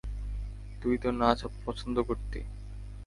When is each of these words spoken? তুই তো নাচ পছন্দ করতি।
তুই 0.81 0.95
তো 0.97 1.09
নাচ 1.11 1.39
পছন্দ 1.65 1.95
করতি। 2.01 2.39